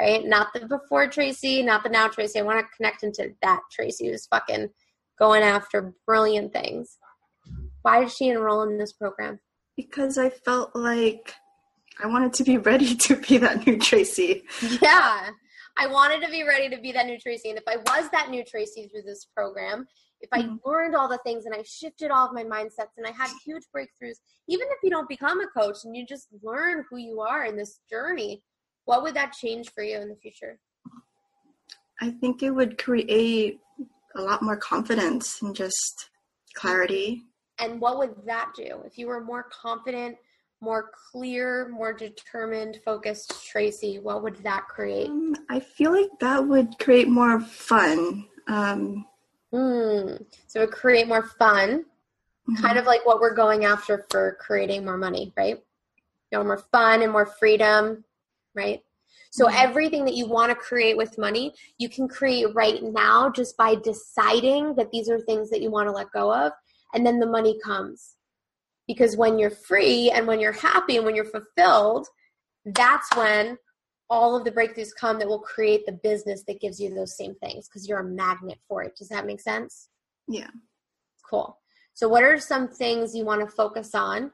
right? 0.00 0.24
Not 0.24 0.52
the 0.52 0.66
before 0.66 1.08
Tracy, 1.08 1.62
not 1.62 1.82
the 1.82 1.90
now 1.90 2.08
Tracy. 2.08 2.38
I 2.38 2.42
want 2.42 2.60
to 2.60 2.76
connect 2.76 3.02
into 3.02 3.32
that 3.42 3.62
Tracy 3.70 4.08
who's 4.08 4.26
fucking 4.26 4.68
going 5.18 5.42
after 5.42 5.94
brilliant 6.06 6.52
things. 6.52 6.98
Why 7.82 8.00
did 8.00 8.10
she 8.10 8.28
enroll 8.28 8.62
in 8.62 8.78
this 8.78 8.92
program? 8.92 9.40
Because 9.76 10.18
I 10.18 10.30
felt 10.30 10.74
like 10.74 11.34
I 12.02 12.06
wanted 12.06 12.32
to 12.34 12.44
be 12.44 12.58
ready 12.58 12.94
to 12.94 13.16
be 13.16 13.38
that 13.38 13.66
new 13.66 13.78
Tracy. 13.78 14.44
Yeah. 14.80 15.30
I 15.78 15.86
wanted 15.86 16.22
to 16.24 16.30
be 16.30 16.42
ready 16.42 16.68
to 16.70 16.80
be 16.80 16.92
that 16.92 17.06
new 17.06 17.18
Tracy. 17.18 17.50
And 17.50 17.58
if 17.58 17.64
I 17.68 17.76
was 17.76 18.10
that 18.10 18.30
new 18.30 18.42
Tracy 18.44 18.88
through 18.88 19.02
this 19.02 19.26
program, 19.36 19.86
if 20.20 20.30
I 20.32 20.42
Mhm. 20.42 20.60
learned 20.64 20.96
all 20.96 21.08
the 21.08 21.18
things 21.18 21.44
and 21.44 21.54
I 21.54 21.62
shifted 21.62 22.10
all 22.10 22.26
of 22.26 22.32
my 22.32 22.44
mindsets 22.44 22.96
and 22.96 23.06
I 23.06 23.10
had 23.10 23.30
huge 23.44 23.64
breakthroughs, 23.74 24.16
even 24.48 24.66
if 24.70 24.78
you 24.82 24.88
don't 24.90 25.08
become 25.08 25.40
a 25.40 25.46
coach 25.48 25.84
and 25.84 25.94
you 25.94 26.06
just 26.06 26.28
learn 26.42 26.86
who 26.88 26.96
you 26.96 27.20
are 27.20 27.44
in 27.44 27.56
this 27.56 27.80
journey, 27.90 28.42
what 28.86 29.02
would 29.02 29.14
that 29.14 29.32
change 29.32 29.70
for 29.72 29.82
you 29.82 29.98
in 29.98 30.08
the 30.08 30.16
future? 30.16 30.58
I 32.00 32.10
think 32.10 32.42
it 32.42 32.50
would 32.50 32.78
create 32.78 33.60
a 34.18 34.22
lot 34.22 34.42
more 34.42 34.56
confidence 34.56 35.42
and 35.42 35.54
just 35.54 36.10
clarity. 36.54 37.24
And 37.58 37.80
what 37.80 37.98
would 37.98 38.14
that 38.26 38.52
do? 38.56 38.82
If 38.84 38.98
you 38.98 39.06
were 39.06 39.22
more 39.22 39.44
confident, 39.44 40.16
more 40.60 40.90
clear, 41.10 41.68
more 41.68 41.92
determined, 41.92 42.80
focused 42.84 43.46
Tracy, 43.46 43.98
what 43.98 44.22
would 44.22 44.36
that 44.42 44.66
create? 44.68 45.08
Um, 45.08 45.34
I 45.50 45.60
feel 45.60 45.92
like 45.92 46.10
that 46.20 46.46
would 46.46 46.78
create 46.78 47.08
more 47.08 47.40
fun. 47.40 48.26
Um, 48.46 49.06
Hmm. 49.52 50.16
So 50.46 50.60
it 50.60 50.66
would 50.66 50.72
create 50.72 51.08
more 51.08 51.22
fun, 51.22 51.84
kind 52.60 52.78
of 52.78 52.84
like 52.84 53.06
what 53.06 53.20
we're 53.20 53.34
going 53.34 53.64
after 53.64 54.04
for 54.10 54.36
creating 54.40 54.84
more 54.84 54.96
money, 54.96 55.32
right? 55.36 55.62
You 56.30 56.38
know, 56.38 56.44
more 56.44 56.64
fun 56.72 57.02
and 57.02 57.12
more 57.12 57.26
freedom, 57.26 58.04
right? 58.54 58.82
So 59.36 59.48
Mhm. 59.48 59.54
everything 59.54 60.04
that 60.06 60.14
you 60.14 60.26
want 60.26 60.48
to 60.48 60.56
create 60.56 60.96
with 60.96 61.18
money, 61.18 61.54
you 61.76 61.90
can 61.90 62.08
create 62.08 62.54
right 62.54 62.82
now 62.82 63.28
just 63.28 63.54
by 63.58 63.74
deciding 63.74 64.76
that 64.76 64.90
these 64.90 65.10
are 65.10 65.20
things 65.20 65.50
that 65.50 65.60
you 65.60 65.70
want 65.70 65.88
to 65.88 65.92
let 65.92 66.10
go 66.10 66.32
of, 66.32 66.52
and 66.94 67.04
then 67.04 67.18
the 67.18 67.26
money 67.26 67.58
comes. 67.62 68.16
Because 68.86 69.14
when 69.14 69.38
you're 69.38 69.50
free 69.50 70.10
and 70.10 70.26
when 70.26 70.40
you're 70.40 70.52
happy 70.52 70.96
and 70.96 71.04
when 71.04 71.14
you're 71.14 71.26
fulfilled, 71.26 72.06
that's 72.64 73.14
when 73.14 73.58
all 74.08 74.36
of 74.36 74.44
the 74.44 74.52
breakthroughs 74.52 74.94
come 74.98 75.18
that 75.18 75.28
will 75.28 75.40
create 75.40 75.84
the 75.84 75.92
business 75.92 76.42
that 76.44 76.60
gives 76.60 76.80
you 76.80 76.94
those 76.94 77.14
same 77.14 77.34
things 77.34 77.68
because 77.68 77.86
you're 77.86 77.98
a 77.98 78.04
magnet 78.04 78.58
for 78.66 78.82
it. 78.84 78.96
Does 78.96 79.08
that 79.10 79.26
make 79.26 79.42
sense? 79.42 79.90
yeah. 80.28 80.50
Cool. 81.28 81.58
So, 81.92 82.08
what 82.08 82.22
are 82.22 82.38
some 82.38 82.68
things 82.68 83.14
you 83.14 83.26
want 83.26 83.42
to 83.42 83.54
focus 83.54 83.94
on 83.94 84.32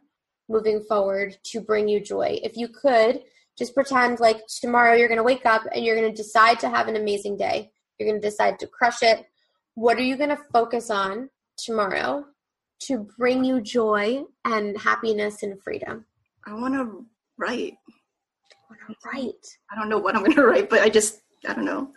moving 0.49 0.80
forward 0.85 1.37
to 1.44 1.61
bring 1.61 1.88
you 1.88 1.99
joy? 1.99 2.38
If 2.44 2.56
you 2.56 2.68
could, 2.68 3.25
just 3.59 3.75
pretend 3.75 4.21
like 4.21 4.40
tomorrow 4.61 4.94
you're 4.94 5.09
going 5.09 5.18
to 5.18 5.25
wake 5.25 5.47
up 5.47 5.62
and 5.75 5.85
you're 5.85 5.97
going 5.97 6.11
to 6.11 6.16
decide 6.16 6.59
to 6.61 6.68
have 6.71 6.88
an 6.88 6.97
amazing 6.97 7.37
day. 7.37 7.71
You're 7.99 8.09
going 8.09 8.21
to 8.21 8.26
decide 8.28 8.59
to 8.61 8.66
crush 8.66 9.02
it. 9.02 9.26
What 9.75 9.99
are 9.99 10.02
you 10.02 10.16
going 10.16 10.30
to 10.30 10.38
focus 10.52 10.90
on 10.90 11.28
tomorrow 11.56 12.25
to 12.87 13.06
bring 13.18 13.44
you 13.44 13.61
joy 13.61 14.25
and 14.44 14.76
happiness 14.78 15.42
and 15.42 15.62
freedom? 15.62 16.04
I 16.47 16.54
want 16.54 16.75
to 16.75 17.06
write. 17.38 17.75
I 17.87 18.54
want 18.68 18.80
to 18.88 19.09
write. 19.09 19.47
I 19.71 19.76
don't 19.76 19.88
know 19.88 19.99
what 19.99 20.16
I'm 20.16 20.23
going 20.25 20.37
to 20.37 20.44
write, 20.47 20.68
but 20.71 20.80
I 20.80 20.88
just, 20.88 21.21
I 21.47 21.52
don't 21.54 21.64
know. 21.64 21.92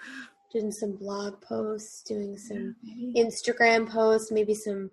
Doing 0.54 0.72
some 0.72 0.96
blog 0.96 1.42
posts, 1.42 2.04
doing 2.04 2.38
some. 2.38 2.76
Instagram 3.16 3.90
posts, 3.90 4.32
maybe 4.32 4.54
some 4.54 4.90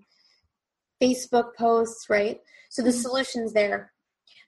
Facebook 1.03 1.55
posts, 1.57 2.07
right? 2.09 2.41
So 2.71 2.83
the 2.83 2.91
Mhm. 2.91 3.03
solution's 3.03 3.53
there. 3.53 3.93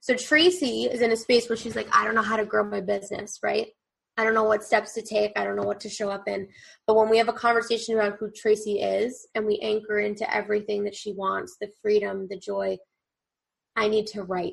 So 0.05 0.15
Tracy 0.15 0.83
is 0.83 1.01
in 1.01 1.13
a 1.13 1.17
space 1.17 1.49
where 1.49 1.57
she's 1.57 1.75
like, 1.75 1.89
I 1.91 2.05
don't 2.05 2.15
know 2.15 2.21
how 2.21 2.37
to 2.37 2.45
grow 2.45 2.63
my 2.63 2.83
business, 2.83 3.39
right? 3.43 3.69
I 4.19 4.25
don't 4.25 4.35
know 4.35 4.45
what 4.45 4.63
steps 4.63 4.93
to 4.93 5.01
take. 5.03 5.33
I 5.35 5.45
don't 5.45 5.57
know 5.57 5.63
what 5.63 5.81
to 5.81 5.89
show 5.89 6.11
up 6.11 6.29
in. 6.29 6.47
But 6.87 6.97
when 6.97 7.09
we 7.09 7.17
have 7.17 7.31
a 7.31 7.33
conversation 7.33 7.95
about 7.95 8.19
who 8.21 8.31
Tracy 8.31 8.83
is 8.83 9.27
and 9.35 9.47
we 9.47 9.59
anchor 9.63 10.01
into 10.01 10.31
everything 10.31 10.85
that 10.85 10.95
she 10.95 11.15
wants 11.15 11.57
the 11.59 11.71
freedom, 11.81 12.27
the 12.29 12.39
joy 12.39 12.77
I 13.77 13.89
need 13.89 14.07
to 14.09 14.25
write. 14.25 14.53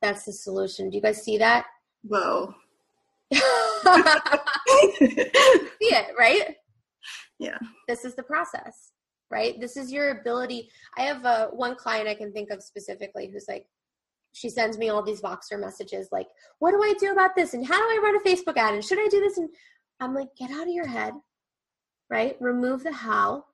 That's 0.00 0.24
the 0.24 0.32
solution. 0.32 0.88
Do 0.88 0.96
you 0.96 1.02
guys 1.02 1.22
see 1.22 1.36
that? 1.36 1.66
Whoa. 2.02 2.54
see 3.32 3.38
it, 5.92 6.14
right? 6.18 6.56
Yeah. 7.38 7.58
This 7.86 8.06
is 8.06 8.14
the 8.14 8.22
process, 8.22 8.92
right? 9.30 9.60
This 9.60 9.76
is 9.76 9.92
your 9.92 10.20
ability. 10.20 10.70
I 10.96 11.02
have 11.02 11.26
uh, 11.26 11.48
one 11.48 11.76
client 11.76 12.08
I 12.08 12.14
can 12.14 12.32
think 12.32 12.48
of 12.48 12.62
specifically 12.62 13.28
who's 13.30 13.44
like, 13.46 13.66
she 14.36 14.50
sends 14.50 14.76
me 14.76 14.90
all 14.90 15.02
these 15.02 15.22
Voxer 15.22 15.58
messages 15.58 16.08
like, 16.12 16.28
what 16.58 16.72
do 16.72 16.82
I 16.82 16.92
do 17.00 17.10
about 17.10 17.34
this? 17.34 17.54
And 17.54 17.66
how 17.66 17.76
do 17.76 17.82
I 17.84 18.00
run 18.02 18.16
a 18.16 18.20
Facebook 18.20 18.58
ad? 18.58 18.74
And 18.74 18.84
should 18.84 18.98
I 18.98 19.08
do 19.08 19.20
this? 19.20 19.38
And 19.38 19.48
I'm 19.98 20.14
like, 20.14 20.28
get 20.38 20.50
out 20.50 20.68
of 20.68 20.74
your 20.74 20.86
head. 20.86 21.14
right? 22.10 22.36
Remove 22.40 22.82
the 22.84 22.92
how. 22.92 23.44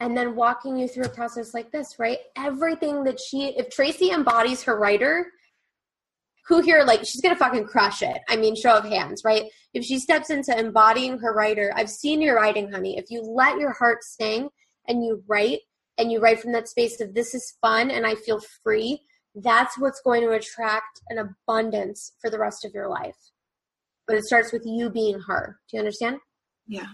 And 0.00 0.16
then 0.16 0.34
walking 0.34 0.76
you 0.76 0.88
through 0.88 1.04
a 1.04 1.08
process 1.10 1.54
like 1.54 1.70
this, 1.70 1.98
right? 1.98 2.18
Everything 2.36 3.04
that 3.04 3.20
she, 3.20 3.56
if 3.56 3.70
Tracy 3.70 4.10
embodies 4.10 4.64
her 4.64 4.78
writer, 4.78 5.26
who 6.46 6.60
here, 6.60 6.84
like, 6.84 7.00
she's 7.06 7.22
gonna 7.22 7.36
fucking 7.36 7.64
crush 7.66 8.02
it. 8.02 8.18
I 8.28 8.36
mean, 8.36 8.54
show 8.54 8.76
of 8.76 8.84
hands, 8.84 9.22
right? 9.24 9.44
If 9.72 9.84
she 9.84 9.98
steps 9.98 10.28
into 10.28 10.56
embodying 10.58 11.18
her 11.18 11.32
writer, 11.32 11.72
I've 11.74 11.88
seen 11.88 12.20
your 12.20 12.36
writing, 12.36 12.70
honey. 12.70 12.98
If 12.98 13.10
you 13.10 13.22
let 13.22 13.58
your 13.58 13.72
heart 13.72 14.02
sing 14.02 14.50
and 14.86 15.04
you 15.04 15.22
write, 15.26 15.60
and 15.96 16.10
you 16.10 16.20
write 16.20 16.40
from 16.40 16.52
that 16.52 16.68
space 16.68 17.00
of 17.00 17.14
this 17.14 17.34
is 17.36 17.56
fun 17.62 17.88
and 17.90 18.04
I 18.04 18.16
feel 18.16 18.40
free, 18.64 19.00
that's 19.34 19.78
what's 19.78 20.00
going 20.00 20.22
to 20.22 20.30
attract 20.30 21.02
an 21.08 21.18
abundance 21.18 22.12
for 22.20 22.30
the 22.30 22.38
rest 22.38 22.64
of 22.64 22.74
your 22.74 22.88
life. 22.88 23.16
But 24.06 24.16
it 24.16 24.24
starts 24.24 24.52
with 24.52 24.62
you 24.64 24.90
being 24.90 25.20
her. 25.20 25.58
Do 25.68 25.76
you 25.76 25.80
understand? 25.80 26.18
Yeah. 26.66 26.88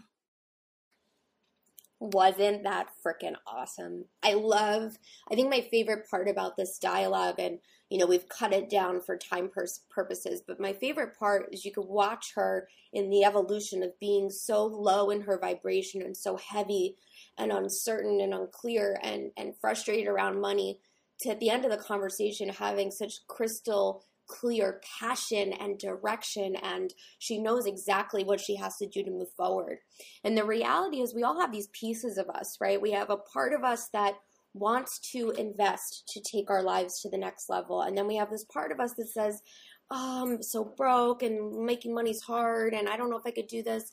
Wasn't 1.98 2.62
that 2.62 2.88
freaking 3.04 3.34
awesome? 3.46 4.06
I 4.22 4.32
love, 4.32 4.96
I 5.30 5.34
think 5.34 5.50
my 5.50 5.60
favorite 5.60 6.08
part 6.08 6.28
about 6.28 6.56
this 6.56 6.78
dialogue, 6.78 7.34
and 7.38 7.58
you 7.90 7.98
know, 7.98 8.06
we've 8.06 8.28
cut 8.28 8.54
it 8.54 8.70
down 8.70 9.02
for 9.02 9.18
time 9.18 9.50
pers- 9.52 9.82
purposes, 9.90 10.40
but 10.46 10.60
my 10.60 10.72
favorite 10.72 11.18
part 11.18 11.52
is 11.52 11.64
you 11.64 11.72
could 11.72 11.88
watch 11.88 12.32
her 12.36 12.68
in 12.92 13.10
the 13.10 13.24
evolution 13.24 13.82
of 13.82 13.98
being 14.00 14.30
so 14.30 14.64
low 14.64 15.10
in 15.10 15.20
her 15.22 15.38
vibration 15.38 16.00
and 16.00 16.16
so 16.16 16.36
heavy 16.36 16.96
and 17.36 17.52
uncertain 17.52 18.20
and 18.20 18.32
unclear 18.32 18.98
and, 19.02 19.32
and 19.36 19.54
frustrated 19.60 20.06
around 20.06 20.40
money 20.40 20.78
to 21.22 21.30
at 21.30 21.40
the 21.40 21.50
end 21.50 21.64
of 21.64 21.70
the 21.70 21.76
conversation 21.76 22.48
having 22.48 22.90
such 22.90 23.26
crystal 23.28 24.04
clear 24.30 24.80
passion 25.00 25.52
and 25.54 25.78
direction 25.78 26.54
and 26.62 26.94
she 27.18 27.38
knows 27.38 27.66
exactly 27.66 28.22
what 28.22 28.40
she 28.40 28.54
has 28.56 28.76
to 28.76 28.86
do 28.86 29.02
to 29.02 29.10
move 29.10 29.30
forward. 29.36 29.78
And 30.22 30.38
the 30.38 30.44
reality 30.44 31.00
is 31.00 31.14
we 31.14 31.24
all 31.24 31.40
have 31.40 31.52
these 31.52 31.68
pieces 31.72 32.16
of 32.16 32.28
us, 32.30 32.56
right? 32.60 32.80
We 32.80 32.92
have 32.92 33.10
a 33.10 33.16
part 33.16 33.52
of 33.52 33.64
us 33.64 33.88
that 33.92 34.14
wants 34.54 34.98
to 35.12 35.30
invest 35.32 36.04
to 36.08 36.20
take 36.20 36.50
our 36.50 36.62
lives 36.62 37.00
to 37.00 37.10
the 37.10 37.18
next 37.18 37.48
level. 37.48 37.82
And 37.82 37.96
then 37.96 38.06
we 38.06 38.16
have 38.16 38.30
this 38.30 38.44
part 38.44 38.72
of 38.72 38.80
us 38.80 38.94
that 38.94 39.08
says, 39.08 39.42
oh, 39.90 40.22
I'm 40.24 40.42
so 40.42 40.64
broke 40.76 41.22
and 41.22 41.64
making 41.64 41.94
money's 41.94 42.22
hard 42.22 42.72
and 42.72 42.88
I 42.88 42.96
don't 42.96 43.10
know 43.10 43.18
if 43.18 43.26
I 43.26 43.32
could 43.32 43.48
do 43.48 43.62
this. 43.62 43.90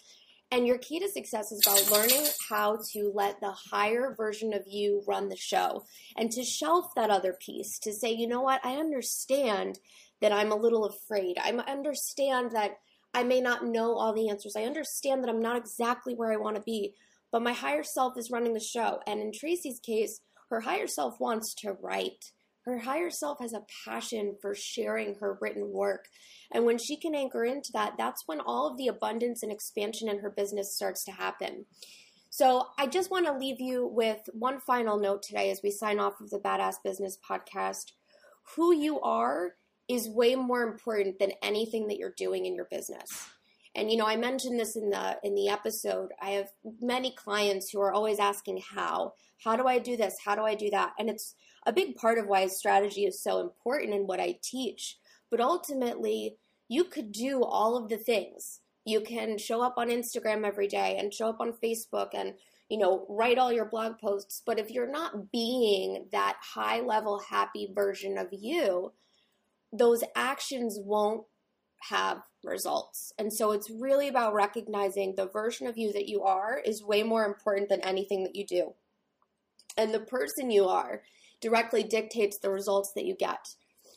And 0.49 0.65
your 0.65 0.77
key 0.77 0.99
to 0.99 1.09
success 1.09 1.51
is 1.51 1.61
about 1.65 1.91
learning 1.91 2.25
how 2.49 2.79
to 2.93 3.11
let 3.13 3.41
the 3.41 3.51
higher 3.51 4.15
version 4.15 4.53
of 4.53 4.63
you 4.65 5.03
run 5.05 5.27
the 5.27 5.35
show 5.35 5.83
and 6.15 6.31
to 6.31 6.43
shelf 6.43 6.85
that 6.95 7.09
other 7.09 7.37
piece 7.45 7.79
to 7.79 7.91
say, 7.91 8.11
you 8.11 8.27
know 8.27 8.41
what, 8.41 8.65
I 8.65 8.75
understand 8.77 9.77
that 10.21 10.31
I'm 10.31 10.51
a 10.51 10.55
little 10.55 10.85
afraid. 10.85 11.37
I 11.37 11.51
understand 11.51 12.51
that 12.51 12.77
I 13.13 13.23
may 13.23 13.41
not 13.41 13.65
know 13.65 13.95
all 13.95 14.13
the 14.13 14.29
answers. 14.29 14.55
I 14.55 14.63
understand 14.63 15.23
that 15.23 15.29
I'm 15.29 15.41
not 15.41 15.57
exactly 15.57 16.13
where 16.13 16.31
I 16.31 16.37
want 16.37 16.55
to 16.55 16.61
be, 16.61 16.93
but 17.31 17.41
my 17.41 17.53
higher 17.53 17.83
self 17.83 18.17
is 18.17 18.31
running 18.31 18.53
the 18.53 18.59
show. 18.59 18.99
And 19.05 19.19
in 19.19 19.31
Tracy's 19.33 19.79
case, 19.79 20.21
her 20.49 20.61
higher 20.61 20.87
self 20.87 21.19
wants 21.19 21.53
to 21.55 21.73
write. 21.81 22.31
Her 22.67 22.79
higher 22.79 23.09
self 23.09 23.39
has 23.39 23.53
a 23.53 23.63
passion 23.85 24.35
for 24.41 24.53
sharing 24.53 25.15
her 25.15 25.37
written 25.39 25.71
work. 25.71 26.09
And 26.51 26.65
when 26.65 26.77
she 26.77 26.97
can 26.97 27.15
anchor 27.15 27.45
into 27.45 27.71
that, 27.71 27.93
that's 27.97 28.27
when 28.27 28.41
all 28.41 28.67
of 28.67 28.77
the 28.77 28.89
abundance 28.89 29.41
and 29.41 29.53
expansion 29.53 30.09
in 30.09 30.19
her 30.19 30.29
business 30.29 30.75
starts 30.75 31.05
to 31.05 31.13
happen. 31.13 31.65
So 32.29 32.67
I 32.77 32.87
just 32.87 33.09
want 33.09 33.25
to 33.25 33.37
leave 33.37 33.61
you 33.61 33.87
with 33.87 34.19
one 34.33 34.59
final 34.59 34.99
note 34.99 35.23
today 35.23 35.49
as 35.49 35.61
we 35.63 35.71
sign 35.71 35.97
off 35.97 36.19
of 36.19 36.29
the 36.29 36.39
Badass 36.39 36.83
Business 36.83 37.17
podcast. 37.17 37.93
Who 38.57 38.75
you 38.75 38.99
are 38.99 39.55
is 39.87 40.09
way 40.09 40.35
more 40.35 40.63
important 40.63 41.19
than 41.19 41.31
anything 41.41 41.87
that 41.87 41.97
you're 41.97 42.13
doing 42.17 42.45
in 42.45 42.53
your 42.53 42.67
business. 42.69 43.29
And 43.75 43.89
you 43.89 43.95
know, 43.95 44.07
I 44.07 44.17
mentioned 44.17 44.59
this 44.59 44.75
in 44.75 44.89
the 44.89 45.17
in 45.23 45.35
the 45.35 45.47
episode. 45.47 46.09
I 46.21 46.31
have 46.31 46.49
many 46.81 47.11
clients 47.11 47.69
who 47.69 47.79
are 47.79 47.93
always 47.93 48.19
asking 48.19 48.61
how. 48.75 49.13
How 49.43 49.55
do 49.55 49.67
I 49.67 49.77
do 49.77 49.95
this? 49.95 50.17
How 50.25 50.35
do 50.35 50.41
I 50.41 50.55
do 50.55 50.69
that? 50.71 50.93
And 50.99 51.09
it's 51.09 51.35
a 51.67 51.73
big 51.73 51.95
part 51.95 52.17
of 52.17 52.25
why 52.25 52.47
strategy 52.47 53.05
is 53.05 53.21
so 53.21 53.39
important 53.39 53.93
in 53.93 54.07
what 54.07 54.19
I 54.19 54.39
teach. 54.41 54.97
But 55.29 55.41
ultimately, 55.41 56.37
you 56.67 56.85
could 56.85 57.11
do 57.11 57.43
all 57.43 57.77
of 57.77 57.89
the 57.89 57.97
things. 57.97 58.61
You 58.85 59.01
can 59.01 59.37
show 59.37 59.61
up 59.61 59.75
on 59.77 59.89
Instagram 59.89 60.45
every 60.45 60.67
day 60.67 60.97
and 60.97 61.13
show 61.13 61.27
up 61.27 61.41
on 61.41 61.53
Facebook 61.63 62.09
and 62.13 62.33
you 62.69 62.77
know, 62.77 63.05
write 63.07 63.37
all 63.37 63.51
your 63.51 63.65
blog 63.65 63.97
posts, 63.97 64.41
but 64.45 64.59
if 64.59 64.69
you're 64.69 64.91
not 64.91 65.31
being 65.31 66.05
that 66.11 66.37
high 66.41 66.81
level 66.81 67.21
happy 67.29 67.69
version 67.73 68.17
of 68.17 68.27
you, 68.31 68.91
those 69.71 70.03
actions 70.15 70.77
won't 70.81 71.23
have 71.89 72.21
results. 72.43 73.13
And 73.17 73.31
so 73.31 73.51
it's 73.51 73.69
really 73.69 74.07
about 74.07 74.33
recognizing 74.33 75.15
the 75.15 75.27
version 75.27 75.67
of 75.67 75.77
you 75.77 75.93
that 75.93 76.09
you 76.09 76.23
are 76.23 76.59
is 76.65 76.83
way 76.83 77.03
more 77.03 77.25
important 77.25 77.69
than 77.69 77.81
anything 77.81 78.23
that 78.23 78.35
you 78.35 78.45
do. 78.45 78.73
And 79.77 79.93
the 79.93 79.99
person 79.99 80.51
you 80.51 80.65
are 80.65 81.03
directly 81.41 81.83
dictates 81.83 82.39
the 82.39 82.51
results 82.51 82.91
that 82.95 83.05
you 83.05 83.15
get. 83.15 83.39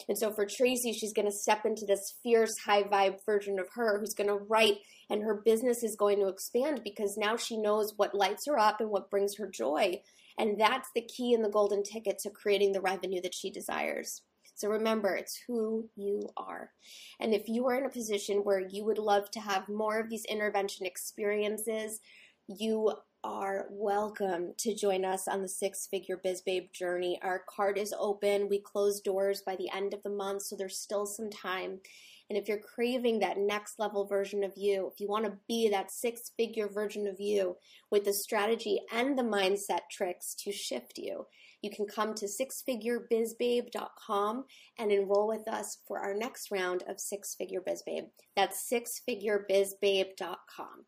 And 0.08 0.16
so 0.18 0.32
for 0.32 0.46
Tracy, 0.46 0.92
she's 0.92 1.12
going 1.12 1.26
to 1.26 1.32
step 1.32 1.64
into 1.64 1.84
this 1.86 2.14
fierce, 2.22 2.54
high 2.64 2.82
vibe 2.82 3.16
version 3.26 3.58
of 3.58 3.68
her 3.74 3.98
who's 3.98 4.14
going 4.14 4.28
to 4.28 4.44
write, 4.48 4.78
and 5.08 5.22
her 5.22 5.42
business 5.44 5.82
is 5.82 5.96
going 5.96 6.18
to 6.20 6.28
expand 6.28 6.80
because 6.82 7.16
now 7.18 7.36
she 7.36 7.56
knows 7.56 7.92
what 7.96 8.14
lights 8.14 8.46
her 8.46 8.58
up 8.58 8.80
and 8.80 8.90
what 8.90 9.10
brings 9.10 9.36
her 9.36 9.48
joy. 9.52 10.00
And 10.38 10.58
that's 10.58 10.88
the 10.94 11.02
key 11.02 11.34
and 11.34 11.44
the 11.44 11.50
golden 11.50 11.82
ticket 11.82 12.18
to 12.20 12.30
creating 12.30 12.72
the 12.72 12.80
revenue 12.80 13.20
that 13.22 13.34
she 13.34 13.50
desires. 13.50 14.22
So 14.54 14.68
remember, 14.68 15.14
it's 15.14 15.40
who 15.46 15.88
you 15.96 16.28
are. 16.36 16.70
And 17.18 17.32
if 17.34 17.48
you 17.48 17.66
are 17.68 17.78
in 17.78 17.86
a 17.86 17.90
position 17.90 18.38
where 18.38 18.60
you 18.60 18.84
would 18.84 18.98
love 18.98 19.30
to 19.32 19.40
have 19.40 19.68
more 19.68 19.98
of 19.98 20.10
these 20.10 20.24
intervention 20.26 20.86
experiences, 20.86 22.00
you 22.46 22.92
are 23.22 23.66
welcome 23.70 24.54
to 24.58 24.74
join 24.74 25.04
us 25.04 25.28
on 25.28 25.42
the 25.42 25.48
six 25.48 25.86
figure 25.86 26.18
biz 26.22 26.40
babe 26.40 26.68
journey. 26.72 27.18
Our 27.22 27.44
card 27.48 27.78
is 27.78 27.94
open. 27.98 28.48
We 28.48 28.60
close 28.60 29.00
doors 29.00 29.42
by 29.44 29.56
the 29.56 29.70
end 29.74 29.94
of 29.94 30.02
the 30.02 30.10
month, 30.10 30.42
so 30.42 30.56
there's 30.56 30.78
still 30.78 31.06
some 31.06 31.30
time. 31.30 31.80
And 32.28 32.38
if 32.38 32.48
you're 32.48 32.58
craving 32.58 33.20
that 33.20 33.38
next 33.38 33.78
level 33.78 34.06
version 34.06 34.44
of 34.44 34.52
you, 34.56 34.90
if 34.92 35.00
you 35.00 35.08
want 35.08 35.24
to 35.24 35.38
be 35.48 35.68
that 35.68 35.90
six 35.90 36.30
figure 36.36 36.68
version 36.68 37.06
of 37.06 37.20
you 37.20 37.56
with 37.90 38.04
the 38.04 38.12
strategy 38.12 38.80
and 38.92 39.18
the 39.18 39.22
mindset 39.22 39.88
tricks 39.90 40.34
to 40.44 40.52
shift 40.52 40.96
you, 40.96 41.26
you 41.62 41.70
can 41.70 41.86
come 41.86 42.14
to 42.14 42.26
sixfigurebizbabe.com 42.26 44.44
and 44.78 44.92
enroll 44.92 45.28
with 45.28 45.48
us 45.48 45.78
for 45.86 45.98
our 45.98 46.14
next 46.14 46.50
round 46.50 46.82
of 46.88 46.98
Six 47.00 47.34
Figure 47.34 47.60
Biz 47.60 47.82
Babe. 47.84 48.04
That's 48.34 48.66
sixfigurebizbabe.com. 48.72 50.86